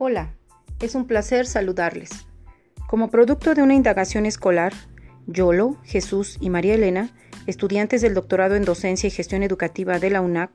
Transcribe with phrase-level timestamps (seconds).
[0.00, 0.32] Hola,
[0.80, 2.10] es un placer saludarles.
[2.86, 4.72] Como producto de una indagación escolar,
[5.26, 7.10] Yolo, Jesús y María Elena,
[7.48, 10.52] estudiantes del doctorado en docencia y gestión educativa de la UNAC,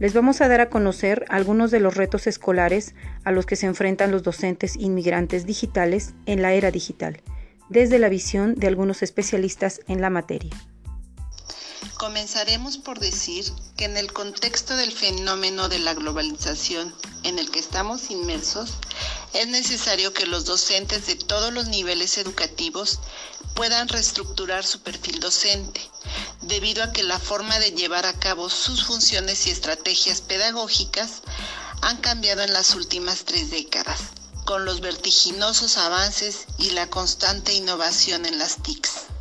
[0.00, 3.66] les vamos a dar a conocer algunos de los retos escolares a los que se
[3.66, 7.20] enfrentan los docentes inmigrantes digitales en la era digital,
[7.68, 10.50] desde la visión de algunos especialistas en la materia.
[12.02, 13.44] Comenzaremos por decir
[13.76, 18.70] que en el contexto del fenómeno de la globalización en el que estamos inmersos,
[19.34, 22.98] es necesario que los docentes de todos los niveles educativos
[23.54, 25.80] puedan reestructurar su perfil docente,
[26.40, 31.22] debido a que la forma de llevar a cabo sus funciones y estrategias pedagógicas
[31.82, 34.00] han cambiado en las últimas tres décadas,
[34.44, 39.11] con los vertiginosos avances y la constante innovación en las TICs.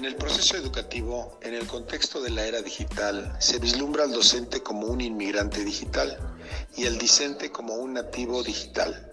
[0.00, 4.62] En el proceso educativo, en el contexto de la era digital, se vislumbra al docente
[4.62, 6.38] como un inmigrante digital
[6.74, 9.12] y al discente como un nativo digital,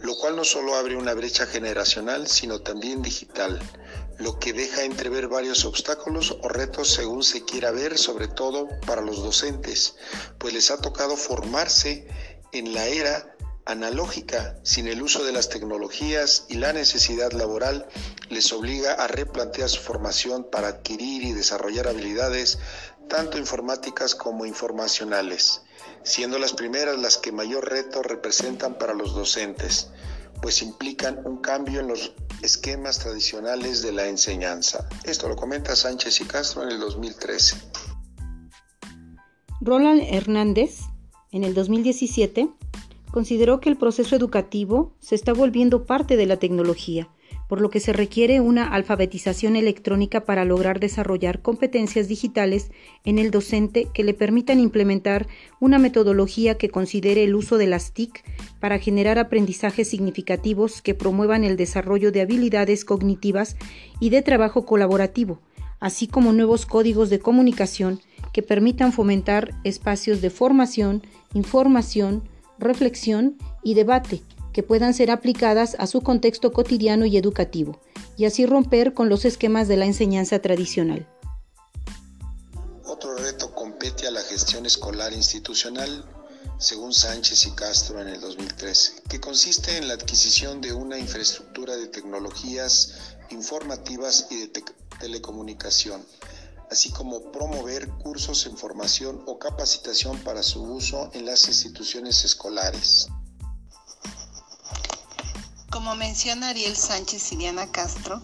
[0.00, 3.60] lo cual no solo abre una brecha generacional, sino también digital,
[4.18, 9.02] lo que deja entrever varios obstáculos o retos según se quiera ver, sobre todo para
[9.02, 9.94] los docentes,
[10.38, 12.08] pues les ha tocado formarse
[12.50, 13.35] en la era
[13.66, 17.86] analógica, sin el uso de las tecnologías y la necesidad laboral
[18.30, 22.58] les obliga a replantear su formación para adquirir y desarrollar habilidades
[23.08, 25.62] tanto informáticas como informacionales,
[26.04, 29.90] siendo las primeras las que mayor reto representan para los docentes,
[30.40, 34.88] pues implican un cambio en los esquemas tradicionales de la enseñanza.
[35.04, 37.56] Esto lo comenta Sánchez y Castro en el 2013.
[39.60, 40.80] Roland Hernández,
[41.32, 42.48] en el 2017,
[43.10, 47.08] consideró que el proceso educativo se está volviendo parte de la tecnología,
[47.48, 52.70] por lo que se requiere una alfabetización electrónica para lograr desarrollar competencias digitales
[53.04, 55.26] en el docente que le permitan implementar
[55.60, 58.24] una metodología que considere el uso de las TIC
[58.60, 63.56] para generar aprendizajes significativos que promuevan el desarrollo de habilidades cognitivas
[64.00, 65.40] y de trabajo colaborativo,
[65.78, 68.00] así como nuevos códigos de comunicación
[68.32, 72.22] que permitan fomentar espacios de formación, información,
[72.58, 74.22] reflexión y debate
[74.52, 77.78] que puedan ser aplicadas a su contexto cotidiano y educativo,
[78.16, 81.06] y así romper con los esquemas de la enseñanza tradicional.
[82.86, 86.04] Otro reto compete a la gestión escolar institucional,
[86.58, 91.76] según Sánchez y Castro en el 2013, que consiste en la adquisición de una infraestructura
[91.76, 92.94] de tecnologías
[93.28, 94.62] informativas y de
[95.00, 96.02] telecomunicación,
[96.70, 103.08] así como promover cursos en formación o capacitación para su uso en las instituciones escolares.
[105.70, 108.22] Como menciona Ariel Sánchez y Diana Castro,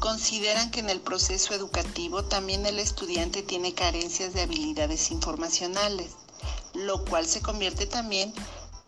[0.00, 6.12] consideran que en el proceso educativo también el estudiante tiene carencias de habilidades informacionales,
[6.74, 8.32] lo cual se convierte también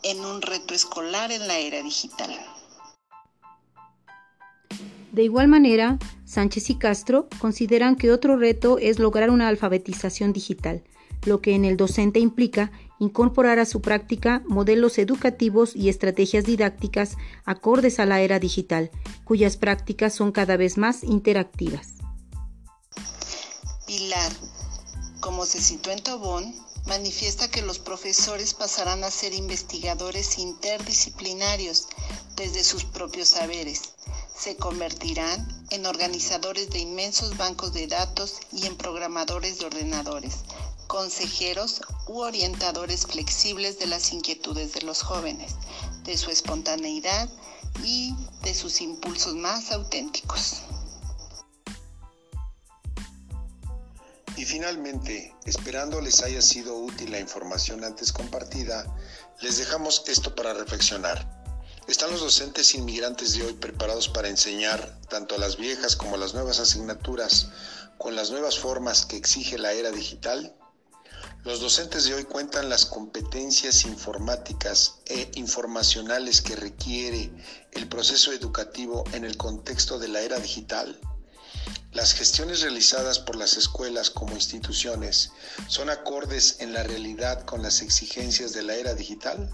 [0.03, 2.56] en un reto escolar en la era digital.
[5.17, 10.85] De igual manera, Sánchez y Castro consideran que otro reto es lograr una alfabetización digital,
[11.25, 17.17] lo que en el docente implica incorporar a su práctica modelos educativos y estrategias didácticas
[17.47, 18.91] acordes a la era digital,
[19.25, 21.95] cuyas prácticas son cada vez más interactivas.
[23.87, 24.33] Pilar,
[25.21, 26.55] como se citó en Tobón,
[26.87, 31.89] manifiesta que los profesores pasarán a ser investigadores interdisciplinarios
[32.37, 33.96] desde sus propios saberes
[34.39, 40.37] se convertirán en organizadores de inmensos bancos de datos y en programadores de ordenadores,
[40.87, 45.55] consejeros u orientadores flexibles de las inquietudes de los jóvenes,
[46.05, 47.29] de su espontaneidad
[47.83, 50.63] y de sus impulsos más auténticos.
[54.37, 58.85] Y finalmente, esperando les haya sido útil la información antes compartida,
[59.41, 61.46] les dejamos esto para reflexionar.
[61.89, 66.35] ¿Están los docentes inmigrantes de hoy preparados para enseñar tanto a las viejas como las
[66.35, 67.47] nuevas asignaturas
[67.97, 70.53] con las nuevas formas que exige la era digital?
[71.45, 77.31] Los docentes de hoy cuentan las competencias informáticas e informacionales que requiere
[77.71, 80.99] el proceso educativo en el contexto de la era digital.
[81.93, 85.31] Las gestiones realizadas por las escuelas como instituciones
[85.69, 89.49] son acordes en la realidad con las exigencias de la era digital.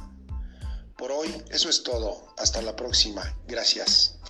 [1.02, 2.32] Por hoy eso es todo.
[2.38, 3.25] Hasta la próxima.
[3.49, 4.21] Gracias.